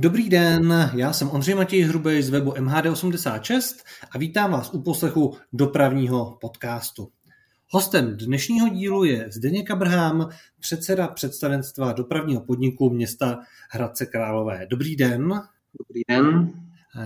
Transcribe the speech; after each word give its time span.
Dobrý 0.00 0.28
den, 0.28 0.90
já 0.94 1.12
jsem 1.12 1.30
Ondřej 1.30 1.54
Matěj 1.54 1.82
Hrubej 1.82 2.22
z 2.22 2.30
webu 2.30 2.50
MHD86 2.50 3.60
a 4.10 4.18
vítám 4.18 4.52
vás 4.52 4.70
u 4.74 4.82
poslechu 4.82 5.36
dopravního 5.52 6.38
podcastu. 6.40 7.08
Hostem 7.68 8.16
dnešního 8.16 8.68
dílu 8.68 9.04
je 9.04 9.26
Zdeněk 9.32 9.70
Abraham, 9.70 10.28
předseda 10.60 11.08
představenstva 11.08 11.92
dopravního 11.92 12.40
podniku 12.40 12.90
města 12.90 13.38
Hradce 13.70 14.06
Králové. 14.06 14.66
Dobrý 14.70 14.96
den. 14.96 15.42
Dobrý 15.78 16.02
den. 16.08 16.52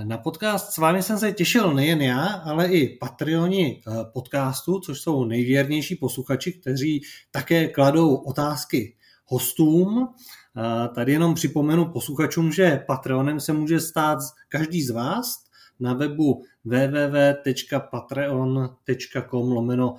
Na 0.05 0.19
podcast 0.19 0.73
s 0.73 0.79
vámi 0.79 1.03
jsem 1.03 1.19
se 1.19 1.33
těšil 1.33 1.75
nejen 1.75 2.03
já, 2.03 2.27
ale 2.27 2.69
i 2.69 2.99
patroni 2.99 3.81
eh, 3.87 3.93
podcastu, 4.13 4.81
což 4.81 5.01
jsou 5.01 5.25
nejvěrnější 5.25 5.97
posluchači, 5.97 6.53
kteří 6.53 7.03
také 7.31 7.69
kladou 7.69 8.15
otázky 8.15 8.97
hostům. 9.25 10.09
Tady 10.95 11.13
jenom 11.13 11.35
připomenu 11.35 11.93
posluchačům, 11.93 12.53
že 12.53 12.85
Patreonem 12.87 13.41
se 13.41 13.53
může 13.53 13.81
stát 13.81 14.19
každý 14.49 14.83
z 14.83 14.91
vás 14.91 15.45
na 15.81 15.95
webu 15.95 16.43
www.patreon.com 16.65 19.53
lomeno 19.53 19.97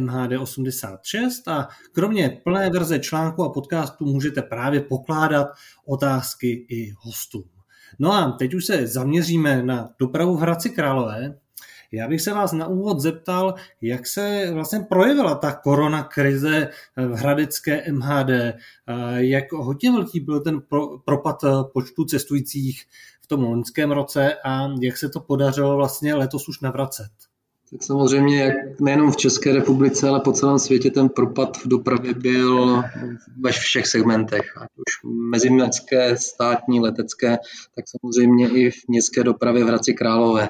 MHD86 0.00 1.28
a 1.46 1.68
kromě 1.92 2.40
plné 2.44 2.70
verze 2.70 2.98
článku 2.98 3.44
a 3.44 3.52
podcastu 3.52 4.04
můžete 4.04 4.42
právě 4.42 4.80
pokládat 4.80 5.48
otázky 5.86 6.66
i 6.68 6.92
hostům. 6.98 7.44
No 7.98 8.12
a 8.12 8.30
teď 8.30 8.54
už 8.54 8.64
se 8.64 8.86
zaměříme 8.86 9.62
na 9.62 9.90
dopravu 9.98 10.36
v 10.36 10.40
Hradci 10.40 10.70
Králové. 10.70 11.38
Já 11.94 12.08
bych 12.08 12.20
se 12.20 12.32
vás 12.32 12.52
na 12.52 12.66
úvod 12.66 13.00
zeptal, 13.00 13.54
jak 13.80 14.06
se 14.06 14.50
vlastně 14.52 14.80
projevila 14.88 15.34
ta 15.34 15.52
korona 15.52 16.02
krize 16.02 16.68
v 16.96 17.12
hradecké 17.12 17.92
MHD, 17.92 18.30
jak 19.16 19.52
hodně 19.52 19.92
velký 19.92 20.20
byl 20.20 20.40
ten 20.40 20.62
propad 21.04 21.36
počtu 21.72 22.04
cestujících 22.04 22.82
v 23.22 23.26
tom 23.26 23.42
loňském 23.42 23.90
roce 23.90 24.34
a 24.44 24.68
jak 24.80 24.96
se 24.96 25.08
to 25.08 25.20
podařilo 25.20 25.76
vlastně 25.76 26.14
letos 26.14 26.48
už 26.48 26.60
navracet. 26.60 27.10
Tak 27.70 27.82
samozřejmě, 27.82 28.44
jak 28.44 28.80
nejenom 28.80 29.12
v 29.12 29.16
České 29.16 29.52
republice, 29.52 30.08
ale 30.08 30.20
po 30.20 30.32
celém 30.32 30.58
světě 30.58 30.90
ten 30.90 31.08
propad 31.08 31.56
v 31.56 31.68
dopravě 31.68 32.14
byl 32.14 32.82
ve 33.40 33.52
všech 33.52 33.86
segmentech, 33.86 34.56
ať 34.60 34.68
už 34.76 35.12
meziměstské, 35.30 36.16
státní, 36.16 36.80
letecké, 36.80 37.36
tak 37.74 37.84
samozřejmě 37.88 38.48
i 38.48 38.70
v 38.70 38.88
městské 38.88 39.24
dopravě 39.24 39.64
v 39.64 39.66
Hradci 39.66 39.92
Králové. 39.92 40.48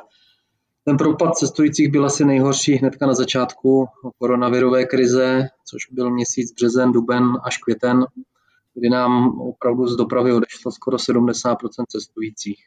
Ten 0.84 0.96
propad 0.96 1.34
cestujících 1.34 1.92
byl 1.92 2.06
asi 2.06 2.24
nejhorší 2.24 2.74
hnedka 2.74 3.06
na 3.06 3.14
začátku 3.14 3.86
koronavirové 4.18 4.84
krize, 4.84 5.48
což 5.66 5.86
byl 5.90 6.10
měsíc 6.10 6.52
březen, 6.52 6.92
duben 6.92 7.24
až 7.44 7.58
květen, 7.58 8.06
kdy 8.74 8.90
nám 8.90 9.40
opravdu 9.40 9.86
z 9.86 9.96
dopravy 9.96 10.32
odešlo 10.32 10.72
skoro 10.72 10.98
70 10.98 11.58
cestujících. 11.88 12.64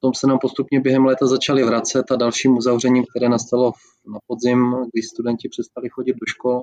Potom 0.00 0.14
se 0.14 0.26
nám 0.26 0.38
postupně 0.38 0.80
během 0.80 1.04
léta 1.04 1.26
začaly 1.26 1.64
vracet 1.64 2.12
a 2.12 2.16
dalším 2.16 2.56
uzavřením, 2.56 3.04
které 3.10 3.28
nastalo 3.28 3.72
na 4.06 4.18
podzim, 4.26 4.76
kdy 4.92 5.02
studenti 5.02 5.48
přestali 5.48 5.88
chodit 5.88 6.12
do 6.12 6.26
škol, 6.26 6.62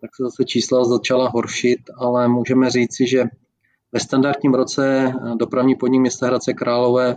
tak 0.00 0.16
se 0.16 0.22
zase 0.22 0.44
čísla 0.44 0.84
začala 0.84 1.28
horšit, 1.28 1.80
ale 1.96 2.28
můžeme 2.28 2.70
říci, 2.70 3.06
že 3.06 3.24
ve 3.92 4.00
standardním 4.00 4.54
roce 4.54 5.14
dopravní 5.36 5.74
podnik 5.74 6.00
města 6.00 6.26
Hradce 6.26 6.52
Králové 6.52 7.16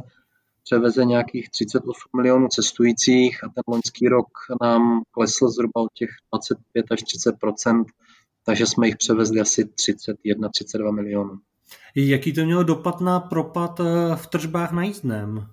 převeze 0.63 1.05
nějakých 1.05 1.49
38 1.49 2.09
milionů 2.15 2.47
cestujících 2.47 3.43
a 3.43 3.47
ten 3.47 3.63
loňský 3.67 4.07
rok 4.07 4.27
nám 4.61 5.01
klesl 5.11 5.49
zhruba 5.49 5.81
o 5.81 5.87
těch 5.93 6.09
25 6.31 6.85
až 6.91 6.99
30% 6.99 7.83
takže 8.45 8.65
jsme 8.65 8.87
jich 8.87 8.97
převezli 8.97 9.41
asi 9.41 9.63
31-32 9.63 10.91
milionů. 10.91 11.39
Jaký 11.95 12.33
to 12.33 12.45
mělo 12.45 12.63
dopad 12.63 13.01
na 13.01 13.19
propad 13.19 13.79
eh, 13.79 14.15
v 14.15 14.27
tržbách 14.27 14.71
na 14.71 14.83
jízdném? 14.83 15.49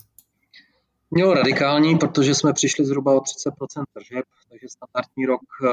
Mělo 1.11 1.35
radikální, 1.35 1.99
protože 1.99 2.35
jsme 2.35 2.53
přišli 2.53 2.85
zhruba 2.85 3.15
o 3.15 3.19
30% 3.19 3.85
tržeb, 3.93 4.25
takže 4.51 4.67
standardní 4.69 5.27
rok 5.27 5.41
eh, 5.65 5.69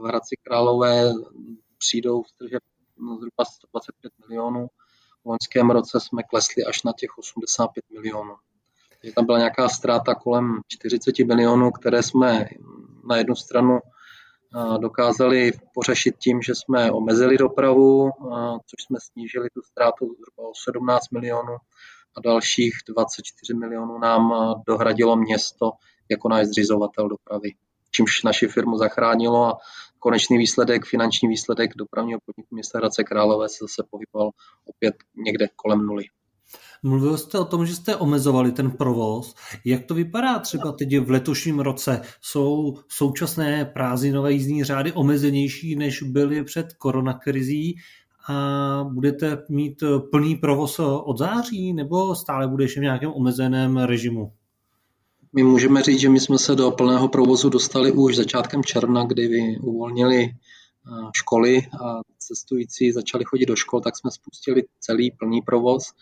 v 0.00 0.04
Hradci 0.04 0.36
Králové 0.42 1.12
přijdou 1.78 2.22
v 2.22 2.32
tržeb 2.38 2.62
no, 2.98 3.16
zhruba 3.16 3.44
125 3.44 4.12
milionů. 4.28 4.68
V 5.24 5.28
loňském 5.28 5.70
roce 5.70 6.00
jsme 6.00 6.22
klesli 6.22 6.64
až 6.64 6.82
na 6.82 6.92
těch 6.98 7.18
85 7.18 7.84
milionů 7.92 8.34
že 9.04 9.12
tam 9.12 9.26
byla 9.26 9.38
nějaká 9.38 9.68
ztráta 9.68 10.14
kolem 10.14 10.60
40 10.68 11.18
milionů, 11.18 11.70
které 11.70 12.02
jsme 12.02 12.48
na 13.08 13.16
jednu 13.16 13.34
stranu 13.34 13.78
dokázali 14.78 15.52
pořešit 15.74 16.14
tím, 16.18 16.42
že 16.42 16.54
jsme 16.54 16.92
omezili 16.92 17.38
dopravu, 17.38 18.10
což 18.66 18.84
jsme 18.86 18.98
snížili 19.00 19.48
tu 19.54 19.62
ztrátu 19.62 20.06
zhruba 20.06 20.50
o 20.50 20.52
17 20.64 21.10
milionů 21.12 21.56
a 22.16 22.20
dalších 22.20 22.74
24 22.88 23.54
milionů 23.54 23.98
nám 23.98 24.32
dohradilo 24.66 25.16
město 25.16 25.72
jako 26.10 26.28
náš 26.28 26.46
zřizovatel 26.46 27.08
dopravy, 27.08 27.50
čímž 27.90 28.22
naši 28.22 28.46
firmu 28.48 28.78
zachránilo 28.78 29.46
a 29.46 29.58
konečný 29.98 30.38
výsledek, 30.38 30.84
finanční 30.86 31.28
výsledek 31.28 31.70
dopravního 31.76 32.20
podniku 32.26 32.54
města 32.54 32.78
Hradce 32.78 33.04
Králové 33.04 33.48
se 33.48 33.56
zase 33.60 33.82
pohyboval 33.90 34.30
opět 34.64 34.94
někde 35.16 35.48
kolem 35.56 35.78
nuly. 35.78 36.04
Mluvil 36.86 37.18
jste 37.18 37.38
o 37.38 37.44
tom, 37.44 37.66
že 37.66 37.74
jste 37.74 37.96
omezovali 37.96 38.52
ten 38.52 38.70
provoz. 38.70 39.34
Jak 39.64 39.84
to 39.84 39.94
vypadá 39.94 40.38
třeba 40.38 40.72
teď 40.72 40.98
v 40.98 41.10
letošním 41.10 41.60
roce? 41.60 42.00
Jsou 42.20 42.74
současné 42.88 43.64
prázdninové 43.64 44.32
jízdní 44.32 44.64
řády 44.64 44.92
omezenější, 44.92 45.76
než 45.76 46.02
byly 46.02 46.44
před 46.44 46.72
koronakrizí? 46.72 47.76
A 48.28 48.84
budete 48.92 49.42
mít 49.48 49.82
plný 50.10 50.36
provoz 50.36 50.78
od 50.78 51.18
září, 51.18 51.72
nebo 51.72 52.14
stále 52.14 52.48
bude 52.48 52.64
ještě 52.64 52.80
v 52.80 52.82
nějakém 52.82 53.10
omezeném 53.10 53.76
režimu? 53.76 54.32
My 55.32 55.42
můžeme 55.42 55.82
říct, 55.82 56.00
že 56.00 56.08
my 56.08 56.20
jsme 56.20 56.38
se 56.38 56.54
do 56.54 56.70
plného 56.70 57.08
provozu 57.08 57.48
dostali 57.48 57.92
už 57.92 58.16
začátkem 58.16 58.64
června, 58.64 59.04
kdy 59.04 59.58
uvolnili 59.58 60.28
školy 61.16 61.62
a 61.84 62.00
cestující 62.18 62.92
začali 62.92 63.24
chodit 63.24 63.46
do 63.46 63.56
škol, 63.56 63.80
tak 63.80 63.96
jsme 63.96 64.10
spustili 64.10 64.62
celý 64.80 65.10
plný 65.10 65.42
provoz. 65.42 65.92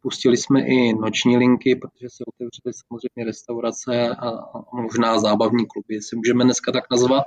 Spustili 0.00 0.36
jsme 0.36 0.60
i 0.66 0.92
noční 0.92 1.36
linky, 1.36 1.76
protože 1.76 2.08
se 2.08 2.24
otevřely 2.26 2.72
samozřejmě 2.86 3.24
restaurace 3.24 4.08
a, 4.08 4.30
možná 4.72 5.20
zábavní 5.20 5.66
kluby, 5.66 5.94
jestli 5.94 6.16
můžeme 6.16 6.44
dneska 6.44 6.72
tak 6.72 6.84
nazvat. 6.90 7.24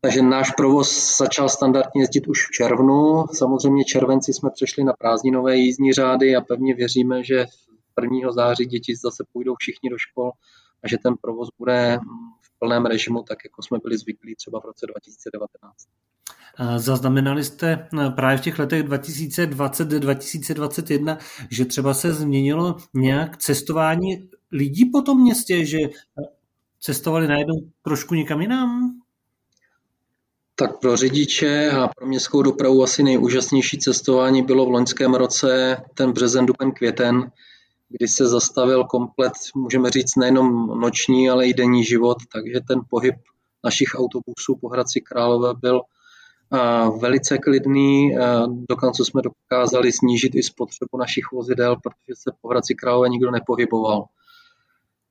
Takže 0.00 0.22
náš 0.22 0.50
provoz 0.50 1.18
začal 1.18 1.48
standardně 1.48 2.02
jezdit 2.02 2.28
už 2.28 2.46
v 2.46 2.50
červnu. 2.50 3.24
Samozřejmě 3.32 3.84
červenci 3.84 4.32
jsme 4.32 4.50
přešli 4.50 4.84
na 4.84 4.92
prázdninové 4.92 5.56
jízdní 5.56 5.92
řády 5.92 6.36
a 6.36 6.40
pevně 6.40 6.74
věříme, 6.74 7.24
že 7.24 7.46
1. 8.02 8.32
září 8.32 8.66
děti 8.66 8.96
zase 8.96 9.24
půjdou 9.32 9.54
všichni 9.58 9.90
do 9.90 9.98
škol 9.98 10.30
a 10.82 10.88
že 10.88 10.98
ten 10.98 11.14
provoz 11.22 11.48
bude 11.58 11.98
v 12.40 12.58
plném 12.58 12.86
režimu, 12.86 13.22
tak 13.22 13.38
jako 13.44 13.62
jsme 13.62 13.78
byli 13.82 13.98
zvyklí 13.98 14.36
třeba 14.36 14.60
v 14.60 14.64
roce 14.64 14.86
2019. 14.86 15.86
Zaznamenali 16.76 17.44
jste 17.44 17.72
eh, 17.72 17.86
právě 18.10 18.38
v 18.38 18.40
těch 18.40 18.58
letech 18.58 18.84
2020-2021, 18.84 21.18
že 21.50 21.64
třeba 21.64 21.94
se 21.94 22.12
změnilo 22.12 22.76
nějak 22.94 23.36
cestování 23.36 24.28
lidí 24.52 24.84
po 24.84 25.02
tom 25.02 25.22
městě, 25.22 25.66
že 25.66 25.78
eh, 25.78 25.90
cestovali 26.80 27.28
najednou 27.28 27.60
trošku 27.82 28.14
někam 28.14 28.40
jinam? 28.40 28.92
Tak 30.54 30.80
pro 30.80 30.96
řidiče 30.96 31.70
a 31.70 31.88
pro 31.88 32.06
městskou 32.06 32.42
dopravu 32.42 32.82
asi 32.82 33.02
nejúžasnější 33.02 33.78
cestování 33.78 34.42
bylo 34.42 34.66
v 34.66 34.70
loňském 34.70 35.14
roce 35.14 35.76
ten 35.94 36.12
březen, 36.12 36.46
duben, 36.46 36.72
květen, 36.72 37.30
kdy 37.90 38.08
se 38.08 38.28
zastavil 38.28 38.84
komplet, 38.84 39.32
můžeme 39.54 39.90
říct, 39.90 40.16
nejenom 40.16 40.66
noční, 40.80 41.30
ale 41.30 41.46
i 41.46 41.54
denní 41.54 41.84
život, 41.84 42.18
takže 42.32 42.60
ten 42.68 42.80
pohyb 42.90 43.14
našich 43.64 43.88
autobusů 43.94 44.56
po 44.60 44.68
Hradci 44.68 45.00
Králové 45.00 45.54
byl 45.60 45.80
velice 47.00 47.38
klidný, 47.38 48.10
dokonce 48.68 49.04
jsme 49.04 49.22
dokázali 49.22 49.92
snížit 49.92 50.34
i 50.34 50.42
spotřebu 50.42 50.98
našich 50.98 51.24
vozidel, 51.32 51.76
protože 51.76 52.14
se 52.14 52.32
po 52.42 52.48
Hradci 52.48 52.74
Králové 52.74 53.08
nikdo 53.08 53.30
nepohyboval. 53.30 54.04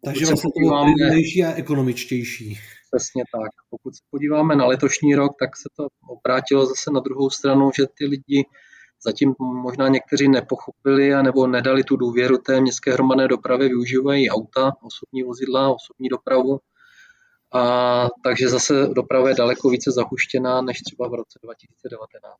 Takže 0.05 0.25
vlastně 0.25 0.51
to 0.51 0.69
bylo 0.69 0.83
klidnější 0.83 1.43
a 1.43 1.53
ekonomičtější. 1.53 2.59
Přesně 2.91 3.23
tak. 3.33 3.51
Pokud 3.69 3.95
se 3.95 4.01
podíváme 4.11 4.55
na 4.55 4.65
letošní 4.65 5.15
rok, 5.15 5.31
tak 5.39 5.57
se 5.57 5.69
to 5.75 5.87
obrátilo 6.07 6.65
zase 6.65 6.91
na 6.91 6.99
druhou 6.99 7.29
stranu, 7.29 7.71
že 7.75 7.83
ty 7.97 8.05
lidi 8.05 8.45
zatím 9.05 9.35
možná 9.39 9.87
někteří 9.87 10.27
nepochopili 10.27 11.13
a 11.13 11.21
nebo 11.21 11.47
nedali 11.47 11.83
tu 11.83 11.95
důvěru 11.95 12.37
té 12.37 12.61
městské 12.61 12.93
hromadné 12.93 13.27
dopravy, 13.27 13.67
využívají 13.67 14.29
auta, 14.29 14.71
osobní 14.81 15.23
vozidla, 15.23 15.69
osobní 15.69 16.09
dopravu 16.09 16.59
a 17.53 18.07
takže 18.23 18.49
zase 18.49 18.87
doprava 18.93 19.29
je 19.29 19.35
daleko 19.35 19.69
více 19.69 19.91
zahuštěná 19.91 20.61
než 20.61 20.81
třeba 20.81 21.07
v 21.09 21.13
roce 21.13 21.39
2019. 21.43 22.39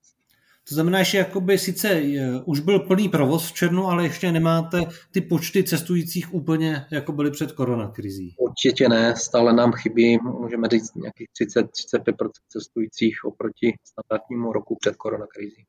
To 0.70 0.76
znamená, 0.76 1.04
že 1.04 1.18
jakoby 1.18 1.58
sice 1.58 1.88
je, 1.88 2.42
už 2.46 2.60
byl 2.60 2.80
plný 2.80 3.10
provoz 3.10 3.50
v 3.50 3.54
černu, 3.54 3.88
ale 3.88 4.04
ještě 4.04 4.32
nemáte 4.32 4.86
ty 5.12 5.22
počty 5.22 5.64
cestujících 5.64 6.34
úplně, 6.34 6.86
jako 6.92 7.12
byly 7.12 7.32
před 7.32 7.52
koronakrizí. 7.52 8.36
Určitě 8.38 8.90
ne, 8.90 9.16
stále 9.16 9.54
nám 9.54 9.72
chybí, 9.72 10.18
můžeme 10.18 10.68
říct, 10.68 10.96
nějakých 10.96 11.28
30-35% 11.42 12.30
cestujících 12.50 13.26
oproti 13.26 13.74
standardnímu 13.84 14.54
roku 14.54 14.78
před 14.80 14.96
koronakrizí. 14.96 15.66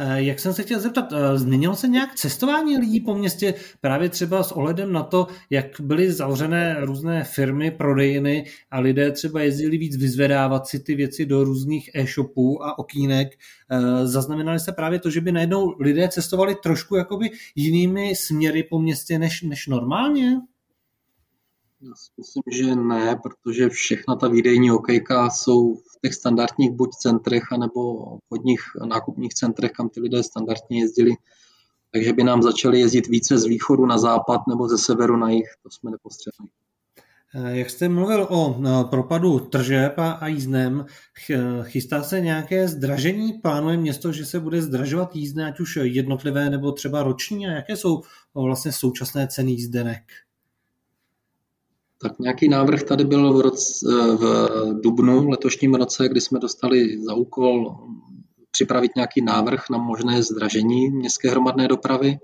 Eh, 0.00 0.22
jak 0.22 0.40
jsem 0.40 0.52
se 0.52 0.62
chtěl 0.62 0.80
zeptat, 0.80 1.12
eh, 1.12 1.38
změnilo 1.38 1.76
se 1.76 1.88
nějak 1.88 2.14
cestování 2.14 2.78
lidí 2.78 3.00
po 3.00 3.14
městě 3.14 3.54
právě 3.80 4.08
třeba 4.08 4.42
s 4.42 4.52
ohledem 4.52 4.92
na 4.92 5.02
to, 5.02 5.26
jak 5.50 5.66
byly 5.80 6.12
zavřené 6.12 6.76
různé 6.80 7.24
firmy, 7.24 7.70
prodejny 7.70 8.46
a 8.70 8.80
lidé 8.80 9.12
třeba 9.12 9.42
jezdili 9.42 9.78
víc 9.78 9.96
vyzvedávat 9.96 10.66
si 10.66 10.80
ty 10.80 10.94
věci 10.94 11.26
do 11.26 11.44
různých 11.44 11.90
e-shopů 11.94 12.64
a 12.64 12.78
okýnek. 12.78 13.28
Eh, 13.70 14.06
zaznamenali 14.06 14.60
se 14.60 14.72
právě 14.72 14.98
to, 14.98 15.10
že 15.10 15.20
by 15.20 15.32
najednou 15.32 15.74
lidé 15.80 16.08
cestovali 16.08 16.54
trošku 16.62 16.96
jakoby 16.96 17.30
jinými 17.54 18.16
směry 18.16 18.62
po 18.62 18.78
městě 18.78 19.18
než, 19.18 19.42
než 19.42 19.66
normálně? 19.66 20.40
Já 21.82 21.94
si 21.94 22.10
myslím, 22.18 22.42
že 22.52 22.76
ne, 22.76 23.16
protože 23.22 23.68
všechna 23.68 24.16
ta 24.16 24.28
výdejní 24.28 24.70
okejka 24.70 25.30
jsou 25.30 25.74
v 25.74 26.00
těch 26.02 26.14
standardních 26.14 26.70
buď 26.70 26.90
centrech, 26.90 27.52
anebo 27.52 27.94
obchodních 27.94 28.60
nákupních 28.88 29.34
centrech, 29.34 29.72
kam 29.72 29.88
ty 29.88 30.00
lidé 30.00 30.22
standardně 30.22 30.80
jezdili. 30.80 31.10
Takže 31.92 32.12
by 32.12 32.24
nám 32.24 32.42
začali 32.42 32.80
jezdit 32.80 33.08
více 33.08 33.38
z 33.38 33.44
východu 33.44 33.86
na 33.86 33.98
západ 33.98 34.40
nebo 34.48 34.68
ze 34.68 34.78
severu 34.78 35.16
na 35.16 35.30
jih, 35.30 35.48
to 35.62 35.70
jsme 35.70 35.90
nepostřehli. 35.90 36.48
Eh, 37.34 37.58
jak 37.58 37.70
jste 37.70 37.88
mluvil 37.88 38.26
o 38.30 38.56
eh, 38.64 38.84
propadu 38.84 39.38
tržeb 39.38 39.98
a 39.98 40.28
jízdném, 40.28 40.86
chystá 41.62 42.02
se 42.02 42.20
nějaké 42.20 42.68
zdražení? 42.68 43.32
Plánuje 43.32 43.76
město, 43.76 44.12
že 44.12 44.26
se 44.26 44.40
bude 44.40 44.62
zdražovat 44.62 45.16
jízdné, 45.16 45.46
ať 45.46 45.60
už 45.60 45.78
jednotlivé 45.82 46.50
nebo 46.50 46.72
třeba 46.72 47.02
roční? 47.02 47.46
A 47.46 47.50
jaké 47.50 47.76
jsou 47.76 48.02
vlastně 48.34 48.72
současné 48.72 49.28
ceny 49.28 49.50
jízdenek? 49.50 50.02
Tak 52.00 52.18
nějaký 52.18 52.48
návrh 52.48 52.82
tady 52.82 53.04
byl 53.04 53.32
v, 53.32 53.40
roce, 53.40 53.86
v 54.16 54.22
dubnu 54.80 55.28
letošním 55.28 55.74
roce, 55.74 56.08
kdy 56.08 56.20
jsme 56.20 56.38
dostali 56.38 57.02
za 57.02 57.14
úkol 57.14 57.76
připravit 58.50 58.96
nějaký 58.96 59.22
návrh 59.22 59.70
na 59.70 59.78
možné 59.78 60.22
zdražení 60.22 60.90
městské 60.90 61.30
hromadné 61.30 61.68
dopravy. 61.68 62.18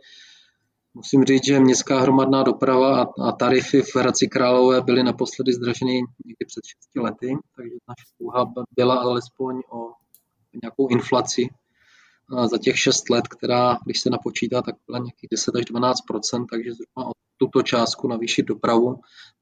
Musím 0.94 1.24
říct, 1.24 1.44
že 1.44 1.60
městská 1.60 2.00
hromadná 2.00 2.42
doprava 2.42 3.02
a, 3.02 3.06
a 3.22 3.32
tarify 3.32 3.82
v 3.82 3.96
Hradci 3.96 4.28
Králové 4.28 4.80
byly 4.80 5.02
naposledy 5.02 5.52
zdraženy 5.52 5.92
někdy 6.24 6.44
před 6.46 6.64
6 6.64 6.96
lety, 6.96 7.36
takže 7.56 7.76
naše 7.88 8.06
úha 8.18 8.52
byla 8.76 8.94
alespoň 8.94 9.62
o 9.72 9.92
nějakou 10.62 10.88
inflaci 10.88 11.48
za 12.50 12.58
těch 12.58 12.78
6 12.78 13.10
let, 13.10 13.28
která, 13.28 13.78
když 13.84 14.00
se 14.00 14.10
napočítá, 14.10 14.62
tak 14.62 14.74
byla 14.86 14.98
nějakých 14.98 15.30
10 15.30 15.56
až 15.56 15.64
12% 15.64 16.46
takže 16.50 16.72
zhruba 16.72 17.10
o 17.10 17.23
tuto 17.36 17.62
částku 17.62 18.08
navýšit 18.08 18.42
dopravu. 18.42 19.00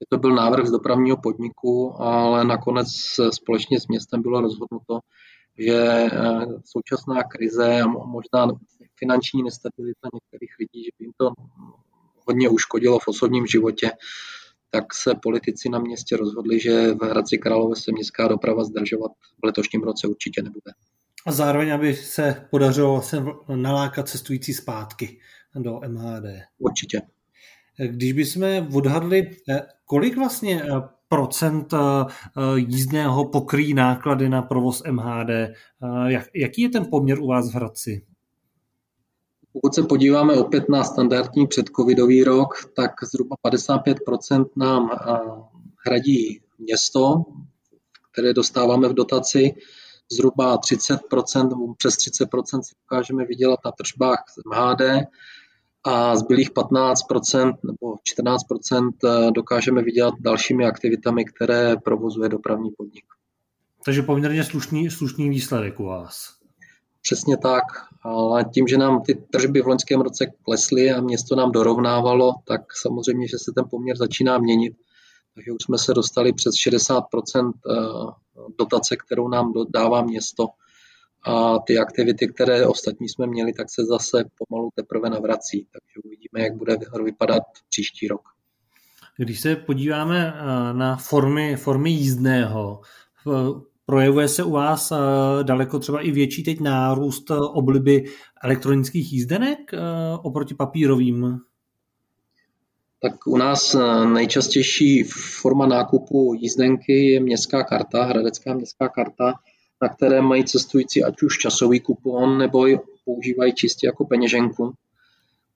To 0.08 0.18
byl 0.18 0.34
návrh 0.34 0.66
z 0.66 0.70
dopravního 0.70 1.16
podniku, 1.16 2.02
ale 2.02 2.44
nakonec 2.44 2.88
společně 3.30 3.80
s 3.80 3.86
městem 3.86 4.22
bylo 4.22 4.40
rozhodnuto, 4.40 5.00
že 5.58 5.78
eh, 5.78 6.10
současná 6.64 7.22
krize 7.22 7.80
a 7.80 7.86
možná 7.86 8.48
finanční 8.98 9.42
nestabilita 9.42 10.08
některých 10.14 10.54
lidí, 10.58 10.84
že 10.84 10.90
by 10.98 11.04
jim 11.04 11.12
to 11.16 11.32
hodně 12.26 12.48
uškodilo 12.48 12.98
v 12.98 13.08
osobním 13.08 13.46
životě, 13.46 13.90
tak 14.70 14.94
se 14.94 15.14
politici 15.22 15.68
na 15.68 15.78
městě 15.78 16.16
rozhodli, 16.16 16.60
že 16.60 16.94
v 16.94 17.02
Hradci 17.02 17.38
Králové 17.38 17.76
se 17.76 17.92
městská 17.92 18.28
doprava 18.28 18.64
zdržovat 18.64 19.12
v 19.42 19.46
letošním 19.46 19.82
roce 19.82 20.06
určitě 20.08 20.42
nebude. 20.42 20.72
A 21.26 21.32
zároveň, 21.32 21.74
aby 21.74 21.94
se 21.94 22.48
podařilo 22.50 23.02
se 23.02 23.24
nalákat 23.56 24.08
cestující 24.08 24.54
zpátky 24.54 25.20
do 25.54 25.80
MHD. 25.88 26.24
Určitě. 26.58 27.02
Když 27.76 28.12
bychom 28.12 28.68
odhadli, 28.74 29.36
eh, 29.48 29.62
kolik 29.84 30.16
vlastně 30.16 30.62
eh, 30.62 30.82
procent 31.08 31.74
eh, 31.74 31.78
jízdného 32.54 33.24
pokryjí 33.24 33.74
náklady 33.74 34.28
na 34.28 34.42
provoz 34.42 34.82
MHD, 34.90 35.30
jaký 36.34 36.62
je 36.62 36.68
ten 36.68 36.86
poměr 36.90 37.20
u 37.20 37.26
vás 37.26 37.50
v 37.50 37.54
Hradci? 37.54 38.06
Pokud 39.52 39.74
se 39.74 39.82
podíváme 39.82 40.34
opět 40.34 40.68
na 40.68 40.84
standardní 40.84 41.46
předcovidový 41.46 42.24
rok, 42.24 42.54
tak 42.76 42.90
zhruba 43.04 43.36
55% 43.46 44.44
nám 44.56 44.90
hradí 45.86 46.40
město, 46.58 47.24
které 48.12 48.32
dostáváme 48.32 48.88
v 48.88 48.94
dotaci, 48.94 49.54
zhruba 50.12 50.58
30%, 50.58 51.74
přes 51.76 51.94
30% 51.94 52.60
si 52.62 52.74
dokážeme 52.82 53.24
vydělat 53.24 53.60
na 53.64 53.72
tržbách 53.72 54.24
MHD 54.46 54.80
a 55.84 56.16
zbylých 56.16 56.50
15% 56.52 57.52
nebo 57.62 57.94
14% 58.18 58.90
eh, 59.04 59.30
dokážeme 59.30 59.82
vydělat 59.82 60.14
dalšími 60.20 60.66
aktivitami, 60.66 61.24
které 61.24 61.76
provozuje 61.76 62.28
dopravní 62.28 62.70
podnik. 62.70 63.04
Takže 63.84 64.02
poměrně 64.02 64.44
slušný, 64.44 64.90
slušný 64.90 65.28
výsledek 65.28 65.80
u 65.80 65.84
vás. 65.84 66.34
Přesně 67.02 67.36
tak, 67.36 67.62
ale 68.02 68.44
tím, 68.44 68.68
že 68.68 68.78
nám 68.78 69.02
ty 69.02 69.14
tržby 69.14 69.62
v 69.62 69.66
loňském 69.66 70.00
roce 70.00 70.26
klesly 70.42 70.90
a 70.90 71.00
město 71.00 71.36
nám 71.36 71.52
dorovnávalo, 71.52 72.32
tak 72.44 72.76
samozřejmě, 72.76 73.28
že 73.28 73.38
se 73.38 73.52
ten 73.54 73.64
poměr 73.70 73.96
začíná 73.96 74.38
měnit. 74.38 74.74
Takže 75.34 75.52
už 75.52 75.62
jsme 75.62 75.78
se 75.78 75.94
dostali 75.94 76.32
přes 76.32 76.54
60% 76.54 77.52
eh, 77.52 77.74
dotace, 78.58 78.96
kterou 78.96 79.28
nám 79.28 79.52
dává 79.74 80.02
město 80.02 80.48
a 81.24 81.58
ty 81.58 81.78
aktivity, 81.78 82.28
které 82.28 82.66
ostatní 82.66 83.08
jsme 83.08 83.26
měli, 83.26 83.52
tak 83.52 83.66
se 83.70 83.84
zase 83.84 84.24
pomalu 84.38 84.70
teprve 84.74 85.10
navrací. 85.10 85.66
Takže 85.72 86.00
uvidíme, 86.04 86.40
jak 86.40 86.56
bude 86.56 86.76
vypadat 87.04 87.42
příští 87.68 88.08
rok. 88.08 88.22
Když 89.16 89.40
se 89.40 89.56
podíváme 89.56 90.34
eh, 90.36 90.74
na 90.74 90.96
formy, 90.96 91.56
formy 91.56 91.90
jízdného, 91.90 92.80
projevuje 93.86 94.28
se 94.28 94.42
u 94.42 94.50
vás 94.50 94.92
eh, 94.92 94.96
daleko 95.44 95.78
třeba 95.78 96.00
i 96.00 96.10
větší 96.10 96.42
teď 96.42 96.60
nárůst 96.60 97.30
obliby 97.30 98.04
elektronických 98.44 99.12
jízdenek 99.12 99.58
eh, 99.74 99.78
oproti 100.22 100.54
papírovým? 100.54 101.38
Tak 103.02 103.26
u 103.26 103.36
nás 103.36 103.76
nejčastější 104.12 105.02
forma 105.40 105.66
nákupu 105.66 106.34
jízdenky 106.34 107.06
je 107.06 107.20
městská 107.20 107.64
karta, 107.64 108.04
hradecká 108.04 108.54
městská 108.54 108.88
karta, 108.88 109.34
na 109.82 109.88
které 109.88 110.22
mají 110.22 110.44
cestující 110.44 111.04
ať 111.04 111.22
už 111.22 111.38
časový 111.38 111.80
kupon, 111.80 112.38
nebo 112.38 112.66
ji 112.66 112.78
používají 113.04 113.54
čistě 113.54 113.86
jako 113.86 114.04
peněženku. 114.04 114.72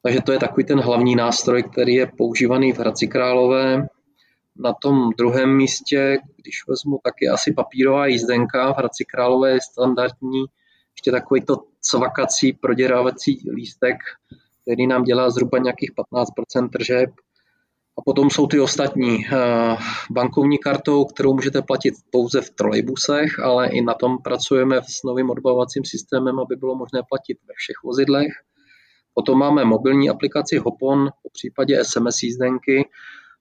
Takže 0.02 0.20
to 0.20 0.32
je 0.32 0.38
takový 0.38 0.64
ten 0.64 0.80
hlavní 0.80 1.16
nástroj, 1.16 1.62
který 1.62 1.94
je 1.94 2.06
používaný 2.06 2.72
v 2.72 2.78
Hradci 2.78 3.06
Králové. 3.06 3.88
Na 4.56 4.72
tom 4.82 5.10
druhém 5.18 5.56
místě, 5.56 6.18
když 6.36 6.68
vezmu 6.68 6.98
taky 7.04 7.28
asi 7.28 7.52
papírová 7.52 8.06
jízdenka, 8.06 8.72
v 8.72 8.76
Hradci 8.76 9.04
Králové 9.04 9.50
je 9.50 9.60
standardní 9.60 10.44
ještě 10.96 11.10
takový 11.10 11.40
to 11.40 11.56
cvakací 11.80 12.52
proděrávací 12.52 13.50
lístek, 13.54 13.96
který 14.62 14.86
nám 14.86 15.04
dělá 15.04 15.30
zhruba 15.30 15.58
nějakých 15.58 15.90
15% 16.12 16.70
tržeb 16.70 17.10
a 17.98 18.02
potom 18.02 18.30
jsou 18.30 18.46
ty 18.46 18.60
ostatní. 18.60 19.26
Eh, 19.26 19.76
bankovní 20.10 20.58
kartou, 20.58 21.04
kterou 21.04 21.34
můžete 21.34 21.62
platit 21.62 21.94
pouze 22.10 22.40
v 22.40 22.50
trolejbusech, 22.50 23.38
ale 23.38 23.68
i 23.68 23.82
na 23.82 23.94
tom 23.94 24.18
pracujeme 24.18 24.80
s 24.82 25.02
novým 25.04 25.30
odbavovacím 25.30 25.84
systémem, 25.84 26.40
aby 26.40 26.56
bylo 26.56 26.74
možné 26.74 27.00
platit 27.08 27.38
ve 27.48 27.54
všech 27.56 27.76
vozidlech. 27.84 28.32
Potom 29.14 29.38
máme 29.38 29.64
mobilní 29.64 30.10
aplikaci 30.10 30.58
Hopon, 30.58 31.08
po 31.22 31.30
případě 31.32 31.84
SMS 31.84 32.22
jízdenky, 32.22 32.88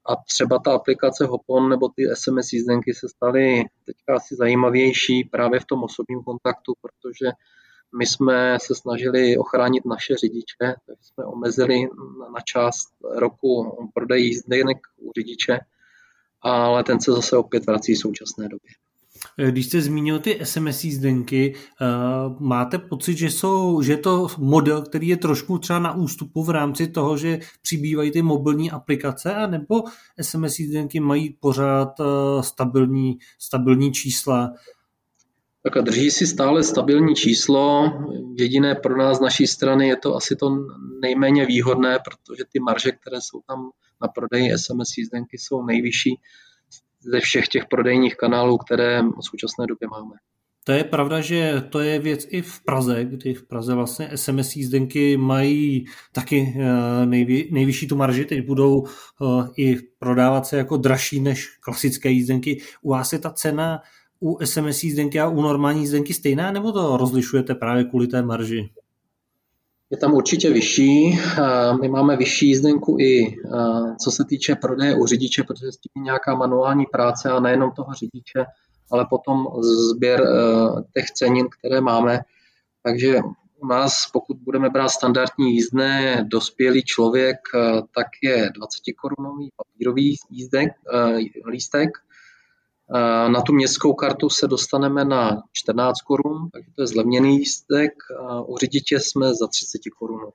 a 0.09 0.15
třeba 0.15 0.59
ta 0.59 0.73
aplikace 0.73 1.25
Hopon 1.25 1.69
nebo 1.69 1.89
ty 1.95 2.03
SMS 2.13 2.53
jízdenky 2.53 2.93
se 2.93 3.09
staly 3.09 3.63
teďka 3.85 4.15
asi 4.15 4.35
zajímavější 4.35 5.23
právě 5.23 5.59
v 5.59 5.65
tom 5.65 5.83
osobním 5.83 6.23
kontaktu, 6.23 6.73
protože 6.81 7.31
my 7.97 8.05
jsme 8.05 8.57
se 8.61 8.75
snažili 8.75 9.37
ochránit 9.37 9.85
naše 9.85 10.15
řidiče, 10.15 10.57
tak 10.59 10.97
jsme 11.01 11.25
omezili 11.25 11.81
na 12.33 12.41
část 12.43 12.87
roku 13.15 13.77
prodej 13.93 14.23
jízdenek 14.23 14.77
u 14.97 15.11
řidiče, 15.17 15.59
ale 16.41 16.83
ten 16.83 17.01
se 17.01 17.11
zase 17.11 17.37
opět 17.37 17.65
vrací 17.65 17.93
v 17.93 17.99
současné 17.99 18.47
době. 18.47 18.71
Když 19.49 19.65
jste 19.65 19.81
zmínil 19.81 20.19
ty 20.19 20.39
SMS 20.43 20.83
jízdenky, 20.83 21.53
eh, 21.55 21.85
máte 22.39 22.77
pocit, 22.77 23.17
že, 23.17 23.29
jsou, 23.29 23.81
že 23.81 23.93
je 23.93 23.97
to 23.97 24.27
model, 24.37 24.81
který 24.81 25.07
je 25.07 25.17
trošku 25.17 25.57
třeba 25.57 25.79
na 25.79 25.95
ústupu 25.95 26.43
v 26.43 26.49
rámci 26.49 26.87
toho, 26.87 27.17
že 27.17 27.39
přibývají 27.61 28.11
ty 28.11 28.21
mobilní 28.21 28.71
aplikace, 28.71 29.35
anebo 29.35 29.83
SMS 30.21 30.59
jízdenky 30.59 30.99
mají 30.99 31.37
pořád 31.39 31.99
eh, 31.99 32.03
stabilní, 32.43 33.17
stabilní 33.39 33.91
čísla, 33.93 34.53
tak 35.65 35.77
a 35.77 35.81
drží 35.81 36.11
si 36.11 36.27
stále 36.27 36.63
stabilní 36.63 37.15
číslo. 37.15 37.91
Jediné 38.37 38.75
pro 38.75 38.97
nás 38.97 39.17
z 39.17 39.21
naší 39.21 39.47
strany 39.47 39.87
je 39.87 39.95
to 39.95 40.15
asi 40.15 40.35
to 40.35 40.49
nejméně 41.01 41.45
výhodné, 41.45 41.99
protože 42.05 42.43
ty 42.51 42.59
marže, 42.59 42.91
které 42.91 43.17
jsou 43.21 43.41
tam 43.47 43.69
na 44.01 44.07
prodeji 44.07 44.57
SMS 44.57 44.97
jízdenky, 44.97 45.37
jsou 45.37 45.65
nejvyšší 45.65 46.15
ze 46.99 47.19
všech 47.19 47.47
těch 47.47 47.65
prodejních 47.65 48.15
kanálů, 48.15 48.57
které 48.57 49.01
v 49.01 49.21
současné 49.21 49.65
době 49.67 49.87
máme. 49.87 50.15
To 50.65 50.71
je 50.71 50.83
pravda, 50.83 51.21
že 51.21 51.63
to 51.69 51.79
je 51.79 51.99
věc 51.99 52.27
i 52.29 52.41
v 52.41 52.63
Praze, 52.63 53.05
kdy 53.05 53.33
v 53.33 53.47
Praze 53.47 53.73
vlastně 53.73 54.09
SMS 54.15 54.55
jízdenky 54.55 55.17
mají 55.17 55.85
taky 56.11 56.55
eh, 56.57 57.05
nejvě, 57.05 57.45
nejvyšší 57.51 57.87
tu 57.87 57.95
marži, 57.95 58.25
teď 58.25 58.45
budou 58.45 58.85
eh, 58.85 59.25
i 59.57 59.77
prodávat 59.99 60.45
se 60.45 60.57
jako 60.57 60.77
dražší 60.77 61.19
než 61.19 61.57
klasické 61.57 62.09
jízdenky. 62.09 62.61
U 62.81 62.89
vás 62.89 63.13
je 63.13 63.19
ta 63.19 63.31
cena 63.31 63.81
u 64.19 64.37
SMS 64.45 64.83
jízdenky 64.83 65.19
a 65.19 65.29
u 65.29 65.41
normální 65.41 65.81
jízdenky 65.81 66.13
stejná, 66.13 66.51
nebo 66.51 66.71
to 66.71 66.97
rozlišujete 66.97 67.55
právě 67.55 67.83
kvůli 67.83 68.07
té 68.07 68.21
marži? 68.21 68.69
Je 69.89 69.97
tam 69.97 70.13
určitě 70.13 70.49
vyšší. 70.49 71.19
My 71.81 71.87
máme 71.89 72.17
vyšší 72.17 72.47
jízdenku 72.47 72.97
i 72.99 73.37
co 74.03 74.11
se 74.11 74.25
týče 74.29 74.55
prodeje 74.55 74.95
u 74.95 75.05
řidiče, 75.05 75.43
protože 75.43 75.71
s 75.71 75.77
tím 75.77 76.03
nějaká 76.03 76.35
manuální 76.35 76.85
práce 76.91 77.29
a 77.29 77.39
nejenom 77.39 77.71
toho 77.71 77.93
řidiče, 77.93 78.45
ale 78.91 79.05
potom 79.09 79.45
sběr 79.61 80.27
těch 80.93 81.05
cenin, 81.05 81.47
které 81.59 81.81
máme. 81.81 82.19
Takže 82.83 83.19
u 83.57 83.67
nás, 83.67 83.93
pokud 84.13 84.37
budeme 84.37 84.69
brát 84.69 84.89
standardní 84.89 85.53
jízdné, 85.53 86.25
dospělý 86.27 86.83
člověk, 86.83 87.37
tak 87.95 88.07
je 88.23 88.49
20 88.55 88.81
korunový 89.01 89.49
papírový 89.57 90.15
jízdek, 90.29 90.69
lístek, 91.49 91.89
na 93.27 93.41
tu 93.41 93.53
městskou 93.53 93.93
kartu 93.93 94.29
se 94.29 94.47
dostaneme 94.47 95.05
na 95.05 95.43
14 95.53 96.01
korun, 96.01 96.49
takže 96.53 96.69
to 96.75 96.81
je 96.81 96.87
zlevněný 96.87 97.37
lístek. 97.37 97.91
U 98.47 98.57
řidiče 98.57 98.99
jsme 98.99 99.27
za 99.27 99.47
30 99.47 99.81
korun. 99.99 100.31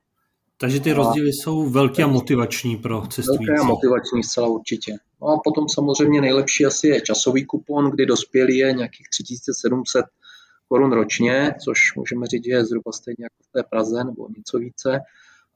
Takže 0.59 0.81
ty 0.81 0.93
rozdíly 0.93 1.33
jsou 1.33 1.69
velké 1.69 2.03
a 2.03 2.07
motivační 2.07 2.77
pro 2.77 3.03
cestující. 3.07 3.47
Velké 3.47 3.61
a 3.61 3.65
motivační 3.65 4.23
zcela 4.23 4.49
určitě. 4.49 4.97
No 5.23 5.29
a 5.29 5.41
potom 5.45 5.69
samozřejmě 5.69 6.21
nejlepší 6.21 6.67
asi 6.67 6.89
je 6.89 7.01
časový 7.01 7.45
kupon, 7.45 7.91
kdy 7.91 8.07
dospělý 8.07 8.57
je 8.57 8.73
nějakých 8.73 9.09
3700 9.09 10.05
korun 10.69 10.93
ročně, 10.93 11.55
což 11.65 11.79
můžeme 11.97 12.27
říct, 12.27 12.45
že 12.45 12.53
je 12.53 12.65
zhruba 12.65 12.93
stejně 12.93 13.25
jako 13.25 13.37
v 13.43 13.53
té 13.53 13.63
Praze 13.71 14.05
nebo 14.05 14.29
něco 14.37 14.59
více 14.59 15.01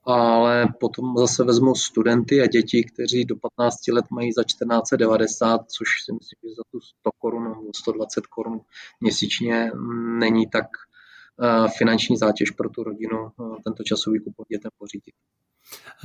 ale 0.05 0.67
potom 0.79 1.17
zase 1.17 1.43
vezmu 1.43 1.75
studenty 1.75 2.41
a 2.41 2.47
děti, 2.47 2.83
kteří 2.83 3.25
do 3.25 3.35
15 3.57 3.87
let 3.87 4.05
mají 4.11 4.33
za 4.33 4.43
1490, 4.43 5.61
což 5.71 5.87
si 6.05 6.11
myslím, 6.13 6.39
že 6.43 6.55
za 6.55 6.63
tu 6.71 6.79
100 6.79 7.09
korun 7.17 7.43
nebo 7.43 7.71
120 7.75 8.27
korun 8.27 8.59
měsíčně 9.01 9.71
není 10.19 10.47
tak 10.47 10.65
eh, 10.65 11.67
finanční 11.77 12.17
zátěž 12.17 12.51
pro 12.51 12.69
tu 12.69 12.83
rodinu 12.83 13.17
eh, 13.27 13.61
tento 13.63 13.83
časový 13.83 14.19
kupon 14.19 14.45
dětem 14.51 14.71
pořídit. 14.77 15.13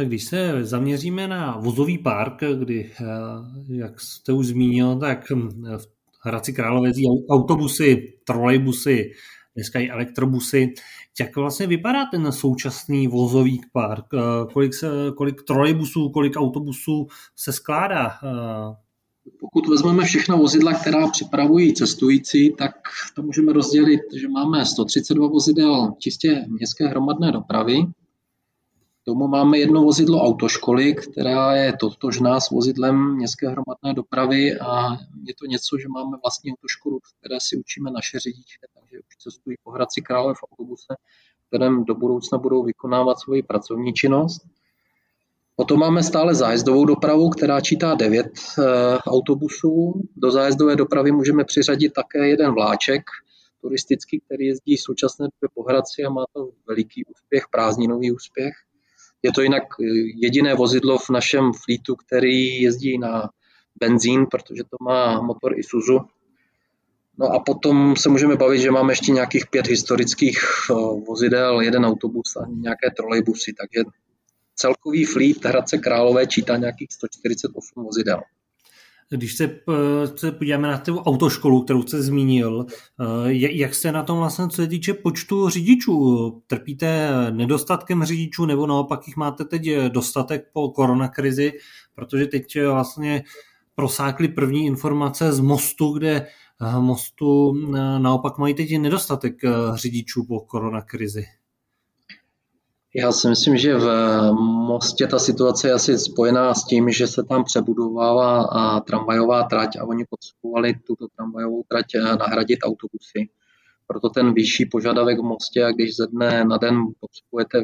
Když 0.05 0.25
se 0.25 0.65
zaměříme 0.65 1.29
na 1.29 1.57
vozový 1.57 1.99
park, 1.99 2.41
kdy, 2.59 2.93
eh, 3.01 3.05
jak 3.69 4.01
jste 4.01 4.33
už 4.33 4.47
zmínil, 4.47 4.99
tak 4.99 5.31
hm, 5.31 5.65
v 5.79 5.87
Hradci 6.25 6.53
Králové 6.53 6.91
autobusy, 7.31 8.19
trolejbusy, 8.25 9.13
dneska 9.55 9.79
i 9.79 9.91
elektrobusy. 9.91 10.75
Jak 11.21 11.37
vlastně 11.37 11.67
vypadá 11.67 12.07
ten 12.11 12.33
současný 12.33 13.09
vozový 13.09 13.61
park? 13.73 14.05
Eh, 14.15 14.19
kolik, 14.53 14.75
se, 14.75 14.87
kolik 15.17 15.43
trolejbusů, 15.43 16.09
kolik 16.09 16.37
autobusů 16.37 17.07
se 17.37 17.53
skládá? 17.53 18.11
Eh, 18.11 18.77
Pokud 19.41 19.69
vezmeme 19.69 20.05
všechna 20.05 20.37
vozidla, 20.37 20.73
která 20.73 21.09
připravují 21.09 21.75
cestující, 21.75 22.55
tak 22.59 22.73
to 23.15 23.23
můžeme 23.23 23.53
rozdělit, 23.53 24.01
že 24.17 24.29
máme 24.29 24.67
132 24.67 25.29
vozidel 25.29 25.93
čistě 25.99 26.45
městské 26.49 26.87
hromadné 26.87 27.33
dopravy, 27.33 27.87
tomu 29.05 29.29
máme 29.29 29.59
jedno 29.59 29.83
vozidlo 29.83 30.23
autoškoly, 30.23 30.95
která 30.95 31.57
je 31.57 31.77
totožná 31.77 32.41
s 32.41 32.51
vozidlem 32.51 33.15
městské 33.15 33.49
hromadné 33.49 33.95
dopravy 33.95 34.59
a 34.61 34.93
je 35.27 35.35
to 35.39 35.47
něco, 35.47 35.79
že 35.79 35.89
máme 35.89 36.17
vlastní 36.23 36.53
autoškolu, 36.53 37.01
které 37.19 37.37
si 37.41 37.57
učíme 37.57 37.91
naše 37.91 38.19
řidiče, 38.19 38.59
cestují 39.21 39.57
po 39.65 39.71
Hradci 39.71 40.01
Králové 40.01 40.35
v 40.35 40.45
autobuse, 40.53 40.95
kterém 41.49 41.85
do 41.85 41.95
budoucna 41.95 42.39
budou 42.39 42.63
vykonávat 42.63 43.19
svoji 43.19 43.43
pracovní 43.43 43.93
činnost. 43.93 44.43
Potom 45.57 45.81
máme 45.81 46.03
stále 46.03 46.35
zájezdovou 46.35 46.85
dopravu, 46.85 47.29
která 47.29 47.61
čítá 47.61 47.95
9 47.95 48.27
e, 48.27 48.63
eh, 48.63 48.99
autobusů. 48.99 50.03
Do 50.17 50.31
zájezdové 50.31 50.77
dopravy 50.77 51.13
můžeme 51.13 51.45
přiřadit 51.45 51.93
také 51.93 52.29
jeden 52.29 52.55
vláček 52.55 53.03
turistický, 53.61 54.21
který 54.21 54.47
jezdí 54.47 54.77
v 54.77 54.81
současné 54.81 55.27
době 55.27 55.53
po 55.55 55.63
Hradci 55.63 56.05
a 56.05 56.11
má 56.11 56.25
to 56.33 56.51
veliký 56.69 57.05
úspěch, 57.05 57.45
prázdninový 57.51 58.13
úspěch. 58.13 58.53
Je 59.23 59.33
to 59.33 59.43
jinak 59.43 59.63
eh, 59.63 59.85
jediné 60.23 60.55
vozidlo 60.55 60.99
v 60.99 61.11
našem 61.11 61.53
flítu, 61.65 61.97
který 61.97 62.63
jezdí 62.63 62.99
na 62.99 63.31
benzín, 63.81 64.27
protože 64.31 64.63
to 64.65 64.77
má 64.85 65.21
motor 65.21 65.59
Isuzu. 65.59 66.01
No 67.21 67.27
a 67.27 67.39
potom 67.39 67.97
se 67.97 68.09
můžeme 68.09 68.37
bavit, 68.37 68.61
že 68.61 68.71
máme 68.71 68.93
ještě 68.93 69.13
nějakých 69.13 69.47
pět 69.47 69.67
historických 69.67 70.39
vozidel, 71.09 71.61
jeden 71.61 71.85
autobus 71.85 72.37
a 72.37 72.47
nějaké 72.49 72.91
trolejbusy, 72.97 73.53
takže 73.61 73.91
celkový 74.55 75.05
flít 75.05 75.45
Hradce 75.45 75.79
Králové 75.79 76.27
čítá 76.27 76.57
nějakých 76.57 76.89
148 76.93 77.85
vozidel. 77.85 78.21
Když 79.11 79.37
se, 79.37 79.61
se 80.17 80.33
podíváme 80.33 80.69
na 80.69 80.79
tu 80.79 80.99
autoškolu, 80.99 81.63
kterou 81.63 81.83
jste 81.83 82.03
zmínil, 82.03 82.67
eh, 82.69 83.33
jak 83.33 83.75
se 83.75 83.93
na 83.93 84.03
tom 84.03 84.19
vlastně, 84.19 84.49
co 84.49 84.57
se 84.57 84.67
týče 84.67 84.95
počtu 84.95 85.49
řidičů? 85.49 86.43
Trpíte 86.47 87.11
nedostatkem 87.31 88.05
řidičů 88.05 88.47
nebo 88.47 88.67
naopak 88.67 89.07
jich 89.07 89.17
máte 89.17 89.45
teď 89.45 89.63
dostatek 89.89 90.45
po 90.53 90.69
koronakrizi? 90.69 91.53
Protože 91.95 92.27
teď 92.27 92.59
vlastně 92.63 93.23
prosákly 93.75 94.29
první 94.29 94.67
informace 94.67 95.33
z 95.33 95.41
mostu, 95.41 95.93
kde 95.93 96.27
mostu 96.79 97.53
naopak 97.99 98.39
mají 98.39 98.55
teď 98.55 98.79
nedostatek 98.79 99.35
řidičů 99.75 100.25
po 100.25 100.41
koronakrizi. 100.41 101.25
Já 102.95 103.13
si 103.13 103.29
myslím, 103.29 103.57
že 103.57 103.77
v 103.77 104.33
Mostě 104.67 105.07
ta 105.07 105.19
situace 105.19 105.69
je 105.69 105.73
asi 105.73 105.99
spojená 105.99 106.55
s 106.55 106.65
tím, 106.65 106.91
že 106.91 107.07
se 107.07 107.23
tam 107.23 107.45
přebudovává 107.45 108.81
tramvajová 108.81 109.43
trať 109.43 109.77
a 109.77 109.85
oni 109.85 110.05
potřebovali 110.11 110.75
tuto 110.87 111.07
tramvajovou 111.17 111.65
trať 111.69 111.85
eh, 111.95 112.01
nahradit 112.01 112.59
autobusy. 112.65 113.29
Proto 113.87 114.09
ten 114.09 114.35
vyšší 114.35 114.67
požadavek 114.67 115.19
v 115.19 115.23
Mostě 115.23 115.65
a 115.65 115.71
když 115.71 115.97
ze 115.97 116.07
dne 116.07 116.45
na 116.45 116.57
den 116.57 116.83
potřebujete 117.01 117.63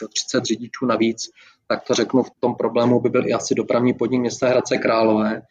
do 0.00 0.08
30 0.08 0.44
řidičů 0.44 0.86
navíc, 0.86 1.30
tak 1.68 1.84
to 1.84 1.94
řeknu, 1.94 2.22
v 2.22 2.30
tom 2.40 2.54
problému 2.54 3.00
by 3.00 3.08
byl 3.08 3.26
i 3.26 3.32
asi 3.32 3.54
dopravní 3.54 3.94
podnik 3.94 4.20
města 4.20 4.48
Hradce 4.48 4.78
Králové. 4.78 5.42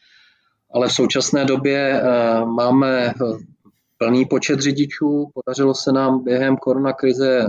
Ale 0.75 0.87
v 0.87 0.93
současné 0.93 1.45
době 1.45 2.01
eh, 2.01 2.45
máme 2.45 3.07
eh, 3.07 3.13
plný 3.97 4.25
počet 4.25 4.59
řidičů. 4.59 5.29
Podařilo 5.33 5.73
se 5.73 5.91
nám 5.91 6.23
během 6.23 6.57
koronakrize 6.57 7.47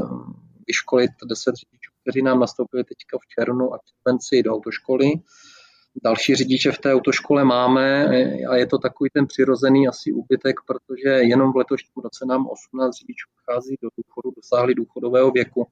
vyškolit 0.67 1.11
10 1.29 1.55
řidičů, 1.55 1.93
kteří 2.03 2.23
nám 2.23 2.41
nastoupili 2.41 2.85
teďka 2.85 3.19
v 3.19 3.27
červnu 3.27 3.75
a 3.75 3.79
červenci 3.79 4.43
do 4.43 4.55
autoškoly. 4.55 5.13
Další 6.05 6.35
řidiče 6.35 6.73
v 6.73 6.79
té 6.79 6.95
autoškole 6.95 7.45
máme 7.45 8.07
a 8.51 8.57
je 8.57 8.67
to 8.67 8.79
takový 8.79 9.11
ten 9.11 9.27
přirozený 9.27 9.89
asi 9.89 10.13
úbytek, 10.13 10.57
protože 10.67 11.09
jenom 11.09 11.53
v 11.53 11.57
letošním 11.57 12.03
roce 12.05 12.27
nám 12.27 12.47
18 12.47 12.95
řidičů 12.97 13.29
chází 13.51 13.77
do 13.83 13.89
důchodu, 13.99 14.31
dosáhli 14.37 14.75
důchodového 14.75 15.31
věku 15.31 15.67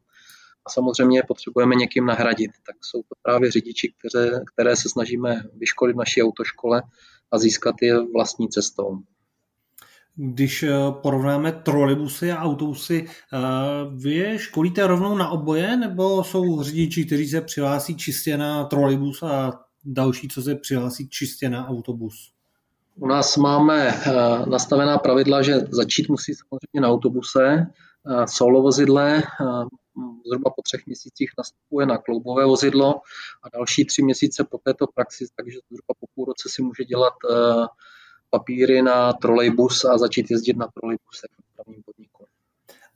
a 0.67 0.71
samozřejmě 0.71 1.23
potřebujeme 1.29 1.75
někým 1.75 2.07
nahradit. 2.07 2.51
Tak 2.67 2.77
jsou 2.85 3.03
to 3.03 3.15
právě 3.23 3.51
řidiči, 3.51 3.95
které, 3.99 4.41
které 4.55 4.77
se 4.77 4.89
snažíme 4.89 5.43
vyškolit 5.55 5.95
v 5.95 5.99
naší 5.99 6.23
autoškole 6.23 6.83
a 7.33 7.39
získat 7.39 7.75
je 7.83 7.95
vlastní 8.13 8.49
cestou. 8.49 8.99
Když 10.17 10.63
eh, 10.63 10.73
porovnáme 11.03 11.53
trolejbusy 11.53 12.33
a 12.33 12.43
autobusy, 12.43 13.07
eh, 13.07 13.39
vy 13.97 14.15
je 14.15 14.39
školíte 14.39 14.87
rovnou 14.87 15.17
na 15.17 15.29
oboje, 15.29 15.77
nebo 15.77 16.25
jsou 16.25 16.63
řidiči, 16.63 17.05
kteří 17.05 17.29
se 17.29 17.41
přihlásí 17.41 17.97
čistě 17.97 18.37
na 18.37 18.65
trolejbus 18.65 19.23
a 19.23 19.53
další, 19.85 20.29
co 20.29 20.43
se 20.43 20.55
přihlásí 20.55 21.09
čistě 21.09 21.49
na 21.49 21.69
autobus? 21.69 22.33
U 22.97 23.07
nás 23.07 23.37
máme 23.37 23.89
eh, 23.89 24.13
nastavená 24.51 24.99
pravidla, 24.99 25.43
že 25.43 25.55
začít 25.71 26.09
musí 26.09 26.35
samozřejmě 26.35 26.81
na 26.81 26.89
autobuse, 26.89 27.67
solo 28.27 28.63
vozidle, 28.63 29.23
zhruba 30.27 30.51
po 30.51 30.63
třech 30.63 30.87
měsících 30.87 31.31
nastupuje 31.39 31.87
na 31.87 31.99
kloubové 31.99 32.47
vozidlo 32.47 32.95
a 33.43 33.49
další 33.49 33.85
tři 33.85 34.03
měsíce 34.03 34.45
po 34.51 34.59
této 34.59 34.87
praxi, 34.95 35.27
takže 35.37 35.59
zhruba 35.71 35.95
po 36.01 36.07
půl 36.15 36.25
roce 36.25 36.49
si 36.49 36.63
může 36.63 36.85
dělat 36.85 37.15
papíry 38.31 38.83
na 38.83 39.13
trolejbus 39.13 39.85
a 39.85 39.99
začít 39.99 40.31
jezdit 40.31 40.57
na 40.57 40.69
trolejbuse 40.75 41.27
v 41.33 41.43
dopravním 41.51 41.83
podniku. 41.83 42.25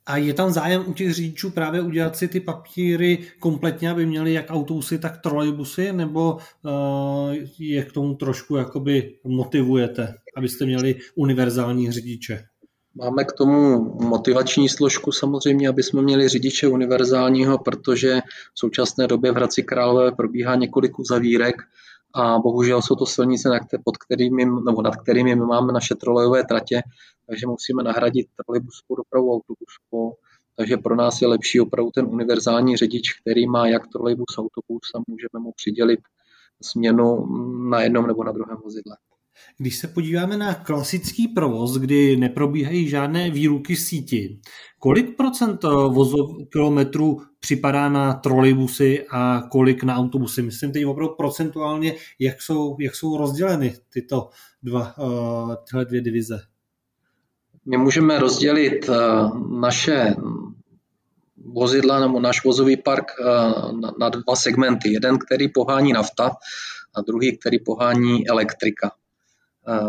A 0.05 0.17
je 0.17 0.33
tam 0.33 0.51
zájem 0.51 0.83
u 0.87 0.93
těch 0.93 1.13
řidičů 1.13 1.49
právě 1.49 1.81
udělat 1.81 2.17
si 2.17 2.27
ty 2.27 2.39
papíry 2.39 3.27
kompletně, 3.39 3.91
aby 3.91 4.05
měli 4.05 4.33
jak 4.33 4.45
autobusy, 4.49 4.99
tak 4.99 5.21
trolejbusy, 5.21 5.93
nebo 5.93 6.33
uh, 6.33 6.41
je 7.59 7.85
k 7.85 7.91
tomu 7.91 8.15
trošku 8.15 8.55
jakoby 8.55 9.19
motivujete, 9.23 10.13
abyste 10.37 10.65
měli 10.65 10.95
univerzální 11.15 11.91
řidiče? 11.91 12.45
Máme 12.99 13.23
k 13.23 13.31
tomu 13.31 13.79
motivační 14.01 14.69
složku 14.69 15.11
samozřejmě, 15.11 15.69
aby 15.69 15.83
jsme 15.83 16.01
měli 16.01 16.27
řidiče 16.27 16.67
univerzálního, 16.67 17.57
protože 17.57 18.19
v 18.53 18.59
současné 18.59 19.07
době 19.07 19.31
v 19.31 19.35
Hradci 19.35 19.63
Králové 19.63 20.11
probíhá 20.11 20.55
několik 20.55 20.99
uzavírek 20.99 21.55
a 22.15 22.39
bohužel 22.39 22.81
jsou 22.81 22.95
to 22.95 23.05
silnice, 23.05 23.49
pod 23.85 23.97
kterými, 23.97 24.45
nebo 24.45 24.81
nad 24.81 24.95
kterými 24.95 25.35
my 25.35 25.45
máme 25.45 25.73
naše 25.73 25.95
trolejové 25.95 26.43
tratě, 26.43 26.81
takže 27.27 27.47
musíme 27.47 27.83
nahradit 27.83 28.27
trolejbusovou 28.45 28.95
dopravu 28.95 29.33
autobusovou. 29.33 30.15
Takže 30.55 30.77
pro 30.77 30.95
nás 30.95 31.21
je 31.21 31.27
lepší 31.27 31.59
opravdu 31.59 31.91
ten 31.91 32.05
univerzální 32.05 32.77
řidič, 32.77 33.13
který 33.13 33.47
má 33.47 33.67
jak 33.67 33.87
trolejbus, 33.87 34.37
autobus 34.37 34.91
a 34.95 34.99
můžeme 35.07 35.39
mu 35.39 35.51
přidělit 35.51 35.99
směnu 36.61 37.25
na 37.69 37.81
jednom 37.81 38.07
nebo 38.07 38.23
na 38.23 38.31
druhém 38.31 38.57
vozidle. 38.63 38.97
Když 39.57 39.77
se 39.77 39.87
podíváme 39.87 40.37
na 40.37 40.53
klasický 40.53 41.27
provoz, 41.27 41.77
kdy 41.77 42.17
neprobíhají 42.17 42.89
žádné 42.89 43.31
výruky 43.31 43.75
síti, 43.75 44.39
kolik 44.79 45.17
procent 45.17 45.63
vozov 45.89 46.29
kilometrů 46.51 47.21
připadá 47.39 47.89
na 47.89 48.13
trolejbusy 48.13 49.05
a 49.11 49.43
kolik 49.51 49.83
na 49.83 49.95
autobusy? 49.95 50.41
Myslím 50.41 50.71
teď 50.71 50.85
opravdu 50.85 51.15
procentuálně, 51.15 51.95
jak 52.19 52.41
jsou, 52.41 52.77
jak 52.79 52.95
jsou 52.95 53.17
rozděleny 53.17 53.75
tyto 53.93 54.29
dva, 54.63 54.97
uh, 54.97 55.55
tyhle 55.69 55.85
dvě 55.85 56.01
divize. 56.01 56.39
My 57.65 57.77
můžeme 57.77 58.19
rozdělit 58.19 58.89
uh, 58.89 59.59
naše 59.59 60.15
vozidla 61.45 61.99
nebo 61.99 62.19
náš 62.19 62.43
vozový 62.43 62.77
park 62.77 63.05
na, 63.81 63.91
na 63.99 64.09
dva 64.09 64.35
segmenty. 64.35 64.93
Jeden, 64.93 65.17
který 65.17 65.49
pohání 65.49 65.93
nafta 65.93 66.31
a 66.95 67.01
druhý, 67.01 67.37
který 67.37 67.59
pohání 67.59 68.27
elektrika. 68.27 68.91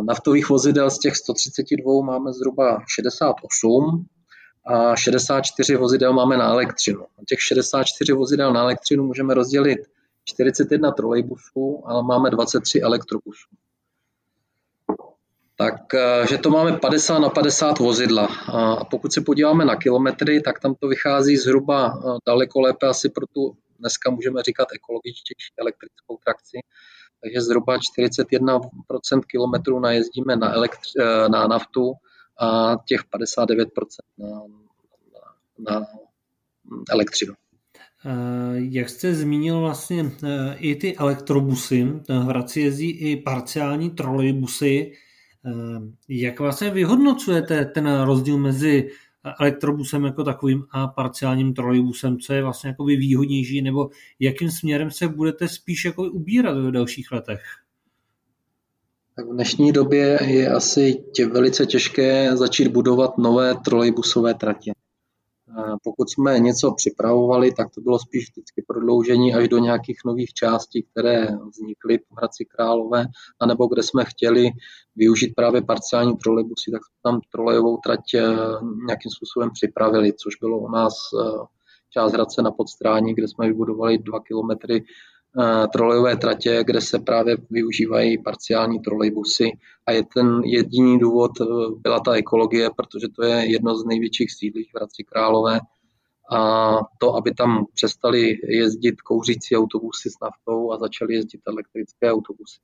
Naftových 0.00 0.49
vozidel 0.49 0.90
z 0.90 0.99
těch 0.99 1.16
132 1.16 2.02
máme 2.02 2.32
zhruba 2.32 2.78
68 2.88 4.06
a 4.66 4.96
64 4.96 5.76
vozidel 5.76 6.12
máme 6.12 6.37
na 6.37 6.49
elektřinu. 6.49 7.00
Na 7.00 7.25
těch 7.28 7.40
64 7.40 8.12
vozidel 8.12 8.52
na 8.52 8.60
elektřinu 8.60 9.04
můžeme 9.04 9.34
rozdělit 9.34 9.78
41 10.25 10.90
trolejbusů, 10.90 11.82
ale 11.87 12.02
máme 12.02 12.30
23 12.30 12.80
elektrobusů. 12.80 13.49
Takže 15.90 16.38
to 16.38 16.50
máme 16.50 16.78
50 16.78 17.18
na 17.18 17.28
50 17.28 17.78
vozidla. 17.78 18.28
A 18.46 18.84
pokud 18.84 19.12
se 19.12 19.20
podíváme 19.20 19.64
na 19.64 19.76
kilometry, 19.76 20.40
tak 20.40 20.60
tam 20.60 20.75
to 20.75 20.88
vychází 20.88 21.37
zhruba 21.37 22.02
daleko 22.26 22.60
lépe 22.60 22.87
asi 22.87 23.08
pro 23.08 23.26
tu, 23.26 23.56
dneska 23.78 24.10
můžeme 24.10 24.42
říkat 24.42 24.68
ekologičtější 24.75 25.52
elektrickou 25.60 26.18
trakci, 26.25 26.58
takže 27.22 27.40
zhruba 27.40 27.76
41% 27.76 28.60
kilometrů 29.26 29.80
najezdíme 29.80 30.36
na, 30.36 30.52
elektř, 30.52 30.92
eh, 31.00 31.28
na 31.28 31.46
naftu 31.46 31.92
a 32.40 32.76
těch 32.88 33.00
59% 33.04 33.66
na, 34.18 34.28
na, 35.58 35.80
na 35.80 35.86
elektřinu. 36.90 37.34
Eh, 38.04 38.10
jak 38.56 38.88
jste 38.88 39.14
zmínil 39.14 39.60
vlastně 39.60 40.10
eh, 40.24 40.56
i 40.58 40.76
ty 40.76 40.96
elektrobusy, 40.96 41.84
v 42.08 42.12
Hradci 42.12 42.60
jezdí 42.60 42.90
i 42.90 43.16
parciální 43.16 43.90
trolejbusy. 43.90 44.92
Jak 46.08 46.40
vlastně 46.40 46.70
vyhodnocujete 46.70 47.64
ten 47.64 48.00
rozdíl 48.00 48.38
mezi 48.38 48.90
elektrobusem 49.40 50.04
jako 50.04 50.24
takovým 50.24 50.64
a 50.70 50.86
parciálním 50.86 51.54
trolejbusem, 51.54 52.18
co 52.18 52.32
je 52.32 52.42
vlastně 52.42 52.68
jako 52.68 52.84
výhodnější, 52.84 53.62
nebo 53.62 53.90
jakým 54.18 54.50
směrem 54.50 54.90
se 54.90 55.08
budete 55.08 55.48
spíš 55.48 55.84
jako 55.84 56.02
ubírat 56.02 56.58
v 56.58 56.70
dalších 56.70 57.12
letech? 57.12 57.42
Tak 59.16 59.26
v 59.26 59.32
dnešní 59.32 59.72
době 59.72 60.18
je 60.22 60.48
asi 60.48 61.04
tě 61.14 61.26
velice 61.26 61.66
těžké 61.66 62.36
začít 62.36 62.68
budovat 62.68 63.18
nové 63.18 63.54
trolejbusové 63.64 64.34
tratě. 64.34 64.72
Pokud 65.85 66.11
jsme 66.11 66.38
něco 66.38 66.73
připravovali, 66.73 67.52
tak 67.52 67.71
to 67.75 67.80
bylo 67.80 67.99
spíš 67.99 68.30
vždycky 68.30 68.64
prodloužení 68.66 69.35
až 69.35 69.49
do 69.49 69.59
nějakých 69.59 69.99
nových 70.07 70.33
částí, 70.33 70.83
které 70.83 71.28
vznikly 71.50 71.99
v 71.99 72.16
Hradci 72.16 72.45
Králové, 72.45 73.07
anebo 73.40 73.66
kde 73.66 73.83
jsme 73.83 74.04
chtěli 74.04 74.50
využít 74.97 75.33
právě 75.37 75.62
parciální 75.62 76.16
trolejbusy, 76.16 76.71
tak 76.71 76.80
tam 77.02 77.21
trolejovou 77.33 77.76
trať 77.76 78.14
eh, 78.14 78.21
nějakým 78.87 79.11
způsobem 79.11 79.50
připravili, 79.50 80.12
což 80.12 80.37
bylo 80.40 80.59
u 80.59 80.69
nás 80.69 80.95
eh, 80.95 81.47
část 81.90 82.12
Hradce 82.12 82.42
na 82.42 82.50
Podstrání, 82.50 83.14
kde 83.14 83.28
jsme 83.28 83.47
vybudovali 83.47 83.99
dva 83.99 84.21
kilometry 84.21 84.85
trolejové 85.72 86.16
tratě, 86.16 86.64
kde 86.64 86.80
se 86.80 86.99
právě 86.99 87.37
využívají 87.50 88.22
parciální 88.22 88.80
trolejbusy 88.80 89.52
a 89.87 89.92
je 89.92 90.04
ten 90.14 90.40
jediný 90.44 90.99
důvod 90.99 91.30
eh, 91.40 91.44
byla 91.76 92.00
ta 92.00 92.14
ekologie, 92.14 92.70
protože 92.76 93.08
to 93.08 93.25
je 93.25 93.52
jedno 93.52 93.76
z 93.76 93.84
největších 93.84 94.32
sídlích 94.32 94.70
v 94.72 94.76
Hradci 94.76 95.04
Králové 95.04 95.60
a 96.32 96.70
to, 96.99 97.14
aby 97.14 97.34
tam 97.34 97.66
přestali 97.75 98.38
jezdit 98.44 99.00
kouřící 99.00 99.56
autobusy 99.56 100.10
s 100.10 100.20
naftou 100.22 100.72
a 100.72 100.78
začaly 100.78 101.14
jezdit 101.14 101.40
elektrické 101.46 102.12
autobusy. 102.12 102.60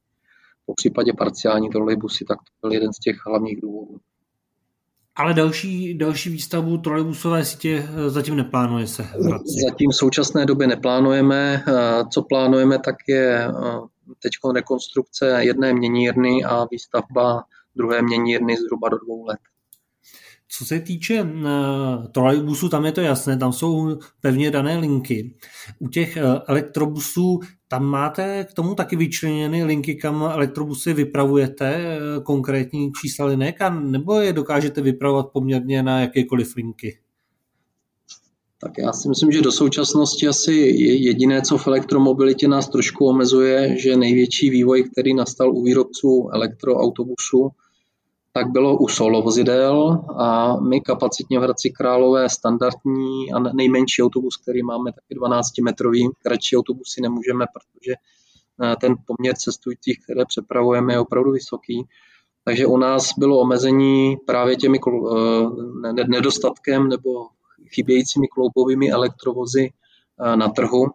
Po 0.66 0.75
případě 0.75 1.12
parciální 1.12 1.70
trolejbusy, 1.70 2.24
tak 2.24 2.38
to 2.38 2.50
byl 2.61 2.72
jeden 2.72 2.92
z 2.92 2.98
těch 2.98 3.16
hlavních 3.26 3.61
důvodů. 3.61 4.00
Ale 5.16 5.35
další, 5.35 5.98
další 5.98 6.31
výstavbu 6.31 6.79
trolejbusové 6.79 7.44
sítě 7.44 7.88
eh, 7.88 8.11
zatím 8.11 8.37
neplánuje 8.37 8.87
se 8.87 9.02
Zatím 9.64 9.90
v 9.90 9.96
současné 9.96 10.46
době 10.46 10.66
neplánujeme. 10.66 11.64
Eh, 11.68 11.72
co 12.11 12.22
plánujeme, 12.22 12.79
tak 12.79 12.96
je 13.09 13.44
eh, 13.44 13.52
teď 14.22 14.33
rekonstrukce 14.55 15.44
jedné 15.44 15.74
měnírny 15.74 16.44
a 16.44 16.66
výstavba 16.70 17.44
druhé 17.76 18.02
měnírny 18.02 18.57
zhruba 18.57 18.88
do 18.88 18.98
dvou 18.98 19.24
let. 19.24 19.38
Co 20.48 20.64
se 20.64 20.80
týče 20.80 21.22
uh, 21.22 22.06
trolejbusů, 22.12 22.68
tam 22.68 22.85
je 22.85 22.92
to 22.92 23.00
jasné, 23.00 23.37
tam 23.37 23.52
jsou 23.52 23.98
pevně 24.20 24.50
dané 24.50 24.78
linky. 24.78 25.35
U 25.78 25.88
těch 25.88 26.16
uh, 26.16 26.38
elektrobusů 26.46 27.40
tam 27.68 27.85
máte 27.85 28.44
k 28.44 28.52
tomu 28.52 28.74
taky 28.74 28.96
vyčleněny 28.96 29.64
linky, 29.64 29.94
kam 29.94 30.22
elektrobusy 30.22 30.92
vypravujete, 30.92 31.98
uh, 32.16 32.22
konkrétní 32.22 32.92
čísla 33.00 33.26
linek, 33.26 33.62
a 33.62 33.70
nebo 33.70 34.14
je 34.20 34.32
dokážete 34.32 34.80
vypravovat 34.80 35.26
poměrně 35.32 35.82
na 35.82 36.00
jakékoliv 36.00 36.56
linky? 36.56 36.98
Tak 38.61 38.72
já 38.78 38.92
si 38.92 39.09
myslím, 39.09 39.32
že 39.32 39.42
do 39.42 39.52
současnosti 39.52 40.28
asi 40.28 40.52
jediné, 40.82 41.42
co 41.42 41.59
v 41.59 41.66
elektromobilitě 41.66 42.48
nás 42.48 42.68
trošku 42.68 43.06
omezuje, 43.06 43.78
že 43.78 43.96
největší 43.96 44.50
vývoj, 44.50 44.85
který 44.92 45.14
nastal 45.14 45.56
u 45.56 45.62
výrobců 45.62 46.28
elektroautobusů, 46.32 47.50
tak 48.37 48.51
bylo 48.51 48.77
u 48.77 48.88
solo 48.88 49.22
vozidel 49.22 50.05
a 50.18 50.57
my 50.61 50.81
kapacitně 50.81 51.38
v 51.38 51.42
Hradci 51.42 51.70
Králové 51.70 52.29
standardní 52.29 53.33
a 53.33 53.38
nejmenší 53.38 54.03
autobus, 54.03 54.37
který 54.37 54.62
máme, 54.62 54.92
taky 54.92 55.20
12-metrový. 55.20 56.11
Kratší 56.22 56.57
autobusy 56.57 57.01
nemůžeme, 57.01 57.44
protože 57.55 57.92
eh, 57.92 58.77
ten 58.81 58.94
poměr 59.07 59.35
cestujících, 59.37 59.99
které 60.05 60.25
přepravujeme, 60.25 60.92
je 60.92 61.01
opravdu 61.01 61.33
vysoký. 61.33 61.85
Takže 62.44 62.66
u 62.66 62.77
nás 62.77 63.12
bylo 63.18 63.40
omezení 63.40 64.16
právě 64.27 64.57
těmi 64.57 64.79
eh, 64.79 66.05
nedostatkem 66.09 66.88
nebo 66.88 67.27
chybějícími 67.75 68.29
kloubovými 68.29 68.90
elektrovozy 68.90 69.70
eh, 69.70 70.37
na 70.37 70.49
trhu. 70.49 70.87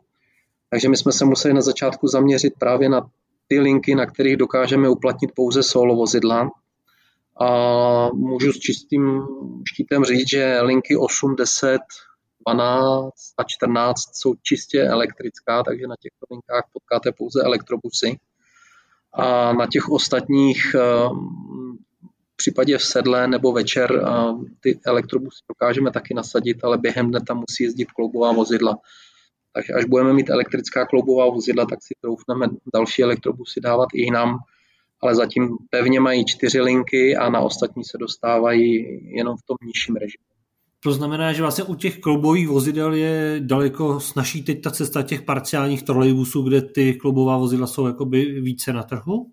Takže 0.70 0.90
my 0.90 0.98
jsme 0.98 1.12
se 1.12 1.26
museli 1.26 1.54
na 1.54 1.62
začátku 1.62 2.08
zaměřit 2.08 2.54
právě 2.60 2.90
na 2.90 3.02
ty 3.48 3.60
linky, 3.60 3.96
na 3.96 4.06
kterých 4.06 4.38
dokážeme 4.38 4.90
uplatnit 4.90 5.32
pouze 5.36 5.64
solo 5.64 5.96
vozidla, 5.96 6.50
a 7.40 8.10
můžu 8.14 8.54
s 8.54 8.60
čistým 8.60 9.22
štítem 9.74 10.04
říct, 10.04 10.30
že 10.30 10.62
linky 10.62 10.98
8, 10.98 11.36
10, 11.36 11.80
12 12.48 13.14
a 13.38 13.44
14 13.48 14.00
jsou 14.14 14.34
čistě 14.42 14.82
elektrická, 14.82 15.64
takže 15.64 15.88
na 15.88 15.96
těchto 16.02 16.26
linkách 16.32 16.64
potkáte 16.74 17.12
pouze 17.12 17.42
elektrobusy. 17.44 18.20
A 19.14 19.54
na 19.54 19.68
těch 19.68 19.90
ostatních 19.90 20.76
eh, 20.76 20.80
v 22.34 22.36
případě 22.36 22.78
v 22.78 22.84
sedle 22.84 23.28
nebo 23.28 23.52
večer 23.52 23.92
eh, 23.92 24.12
ty 24.60 24.80
elektrobusy 24.86 25.40
dokážeme 25.50 25.92
taky 25.92 26.14
nasadit, 26.14 26.64
ale 26.64 26.78
během 26.78 27.10
dne 27.10 27.20
tam 27.28 27.38
musí 27.38 27.64
jezdit 27.64 27.92
kloubová 27.92 28.32
vozidla. 28.32 28.78
Takže 29.54 29.74
až 29.74 29.86
budeme 29.86 30.14
mít 30.14 30.30
elektrická 30.30 30.86
kloubová 30.86 31.30
vozidla, 31.30 31.66
tak 31.66 31.80
si 31.84 31.94
troufneme 32.02 32.48
další 32.74 33.04
elektrobusy 33.04 33.62
dávat 33.62 33.88
i 33.94 34.02
jinam 34.02 34.38
ale 35.02 35.16
zatím 35.16 35.58
pevně 35.70 36.00
mají 36.00 36.26
čtyři 36.26 36.62
linky 36.62 37.16
a 37.16 37.30
na 37.30 37.40
ostatní 37.40 37.84
se 37.84 37.98
dostávají 37.98 38.76
jenom 39.18 39.38
v 39.38 39.44
tom 39.48 39.58
nižším 39.66 39.96
režimu. 39.96 40.24
To 40.84 40.92
znamená, 40.92 41.34
že 41.34 41.42
vlastně 41.42 41.64
u 41.64 41.76
těch 41.76 42.00
kloubových 42.00 42.48
vozidel 42.48 42.94
je 42.94 43.36
daleko 43.40 44.00
snaží 44.00 44.44
teď 44.44 44.62
ta 44.64 44.72
cesta 44.72 45.04
těch 45.04 45.22
parciálních 45.22 45.84
trolejbusů, 45.84 46.44
kde 46.44 46.62
ty 46.62 46.94
kloubová 46.94 47.38
vozidla 47.38 47.68
jsou 47.68 47.88
jakoby 47.88 48.42
více 48.42 48.74
na 48.74 48.84
trhu? 48.84 49.32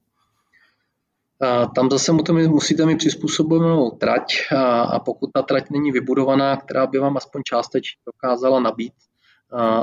A 1.41 1.67
tam 1.67 1.91
zase 1.91 2.13
musíte 2.49 2.87
mít 2.87 2.99
přizpůsobenou 2.99 3.91
trať 3.91 4.35
a, 4.57 4.81
a 4.81 4.99
pokud 4.99 5.31
ta 5.35 5.43
trať 5.43 5.71
není 5.71 5.93
vybudovaná, 5.93 6.57
která 6.57 6.87
by 6.87 6.99
vám 6.99 7.17
aspoň 7.17 7.43
částečně 7.45 8.01
dokázala 8.07 8.61
nabít 8.61 8.93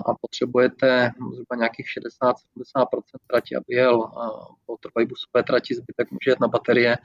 a 0.06 0.14
potřebujete 0.22 1.12
zhruba 1.34 1.56
nějakých 1.56 1.86
60-70% 2.24 2.34
trati, 3.28 3.56
aby 3.56 3.76
jel 3.76 4.10
po 4.66 4.78
trolejbusové 4.78 5.44
trati, 5.48 5.76
zbytek 5.76 6.12
může 6.12 6.32
jet 6.32 6.40
na 6.40 6.48
baterie, 6.48 6.98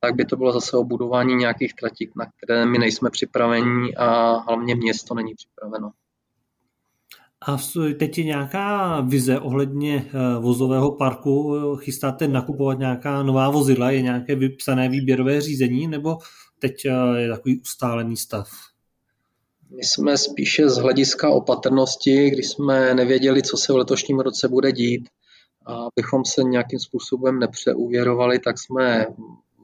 tak 0.00 0.14
by 0.14 0.24
to 0.24 0.36
bylo 0.36 0.52
zase 0.52 0.76
o 0.76 0.84
budování 0.84 1.34
nějakých 1.34 1.74
tratí, 1.74 2.10
na 2.16 2.26
které 2.36 2.66
my 2.66 2.78
nejsme 2.78 3.10
připraveni 3.10 3.94
a 3.94 4.32
hlavně 4.32 4.74
město 4.74 5.14
není 5.14 5.34
připraveno. 5.34 5.90
A 7.46 7.56
teď 7.98 8.18
je 8.18 8.24
nějaká 8.24 9.00
vize 9.00 9.40
ohledně 9.40 10.04
eh, 10.06 10.40
vozového 10.40 10.92
parku? 10.92 11.56
Chystáte 11.76 12.28
nakupovat 12.28 12.78
nějaká 12.78 13.22
nová 13.22 13.50
vozidla? 13.50 13.90
Je 13.90 14.02
nějaké 14.02 14.34
vypsané 14.34 14.88
výběrové 14.88 15.40
řízení? 15.40 15.86
Nebo 15.86 16.18
teď 16.58 16.84
eh, 16.84 17.20
je 17.20 17.28
takový 17.28 17.60
ustálený 17.60 18.16
stav? 18.16 18.48
My 19.76 19.84
jsme 19.84 20.18
spíše 20.18 20.68
z 20.68 20.76
hlediska 20.76 21.30
opatrnosti, 21.30 22.30
když 22.30 22.48
jsme 22.48 22.94
nevěděli, 22.94 23.42
co 23.42 23.56
se 23.56 23.72
v 23.72 23.76
letošním 23.76 24.20
roce 24.20 24.48
bude 24.48 24.72
dít, 24.72 25.08
A 25.66 25.74
abychom 25.74 26.24
se 26.24 26.42
nějakým 26.42 26.78
způsobem 26.78 27.38
nepřeuvěrovali, 27.38 28.38
tak 28.38 28.58
jsme 28.58 29.06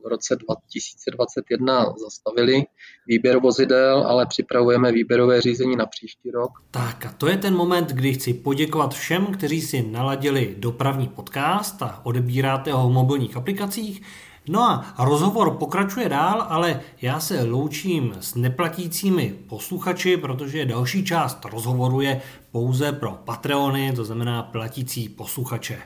v 0.04 0.06
roce 0.08 0.36
2021 0.36 1.94
zastavili 2.04 2.62
výběr 3.06 3.38
vozidel, 3.38 4.04
ale 4.06 4.26
připravujeme 4.26 4.92
výběrové 4.92 5.40
řízení 5.40 5.76
na 5.76 5.86
příští 5.86 6.30
rok. 6.30 6.50
Tak 6.70 7.06
a 7.06 7.12
to 7.12 7.26
je 7.26 7.36
ten 7.36 7.54
moment, 7.56 7.88
kdy 7.88 8.12
chci 8.12 8.34
poděkovat 8.34 8.94
všem, 8.94 9.26
kteří 9.26 9.60
si 9.60 9.82
naladili 9.82 10.54
dopravní 10.58 11.08
podcast 11.08 11.82
a 11.82 12.00
odebíráte 12.06 12.72
ho 12.72 12.88
v 12.88 12.92
mobilních 12.92 13.36
aplikacích. 13.36 14.02
No 14.52 14.62
a 14.62 14.94
rozhovor 14.98 15.50
pokračuje 15.50 16.08
dál, 16.08 16.46
ale 16.48 16.80
já 17.02 17.20
se 17.20 17.42
loučím 17.42 18.14
s 18.20 18.34
neplatícími 18.34 19.34
posluchači, 19.48 20.16
protože 20.16 20.66
další 20.66 21.04
část 21.04 21.44
rozhovoru 21.44 22.00
je 22.00 22.20
pouze 22.52 22.92
pro 22.92 23.10
Patreony, 23.10 23.92
to 23.92 24.04
znamená 24.04 24.42
platící 24.42 25.08
posluchače. 25.08 25.78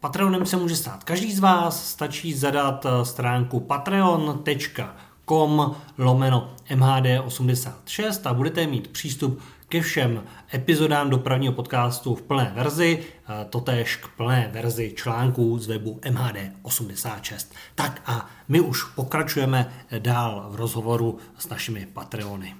Patreonem 0.00 0.46
se 0.46 0.56
může 0.56 0.76
stát 0.76 1.04
každý 1.04 1.32
z 1.32 1.38
vás, 1.38 1.90
stačí 1.90 2.34
zadat 2.34 2.86
eh, 2.86 3.04
stránku 3.04 3.60
patreon.com 3.60 4.96
lomeno 5.98 6.50
MHD86 6.70 8.30
a 8.30 8.34
budete 8.34 8.66
mít 8.66 8.88
přístup 8.88 9.40
ke 9.68 9.80
všem 9.80 10.24
epizodám 10.54 11.10
dopravního 11.10 11.52
podcastu 11.52 12.14
v 12.14 12.22
plné 12.22 12.52
verzi, 12.54 13.04
totéž 13.50 13.96
k 13.96 14.08
plné 14.08 14.50
verzi 14.52 14.92
článků 14.96 15.58
z 15.58 15.66
webu 15.66 16.00
MHD86. 16.02 17.52
Tak 17.74 18.02
a 18.06 18.30
my 18.48 18.60
už 18.60 18.84
pokračujeme 18.84 19.72
dál 19.98 20.46
v 20.50 20.54
rozhovoru 20.54 21.18
s 21.38 21.48
našimi 21.48 21.86
Patreony. 21.86 22.54